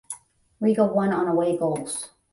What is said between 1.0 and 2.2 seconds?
on away goals.